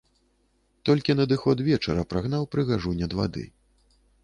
[0.89, 3.47] Толькі надыход вечара прагнаў прыгажунь ад вады.